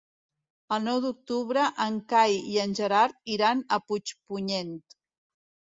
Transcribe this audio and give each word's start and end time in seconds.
El 0.77 0.81
nou 0.85 1.01
d'octubre 1.03 1.67
en 1.85 2.01
Cai 2.15 2.41
i 2.55 2.59
en 2.65 2.75
Gerard 2.81 3.33
iran 3.37 3.63
a 3.77 3.81
Puigpunyent. 3.87 4.79